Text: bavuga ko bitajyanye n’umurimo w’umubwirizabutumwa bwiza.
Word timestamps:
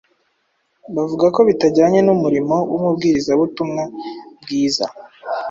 bavuga 0.95 1.25
ko 1.35 1.39
bitajyanye 1.49 1.99
n’umurimo 2.03 2.55
w’umubwirizabutumwa 2.69 3.83
bwiza. 4.41 4.85